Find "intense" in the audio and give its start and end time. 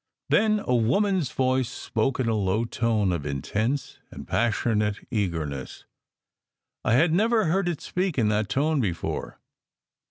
3.23-3.99